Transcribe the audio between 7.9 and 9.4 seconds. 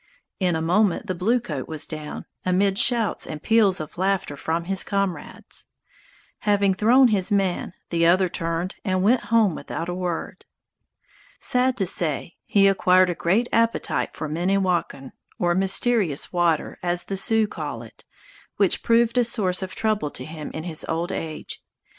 the other turned and went